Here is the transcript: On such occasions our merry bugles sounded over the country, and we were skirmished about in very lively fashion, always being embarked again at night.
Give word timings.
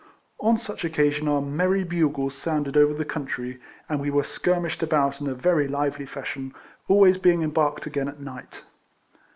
On 0.39 0.57
such 0.57 0.83
occasions 0.83 1.27
our 1.29 1.43
merry 1.43 1.83
bugles 1.83 2.33
sounded 2.33 2.75
over 2.75 2.91
the 2.91 3.05
country, 3.05 3.59
and 3.87 3.99
we 4.01 4.09
were 4.09 4.23
skirmished 4.23 4.81
about 4.81 5.21
in 5.21 5.31
very 5.35 5.67
lively 5.67 6.07
fashion, 6.07 6.55
always 6.87 7.19
being 7.19 7.43
embarked 7.43 7.85
again 7.85 8.07
at 8.07 8.19
night. 8.19 8.63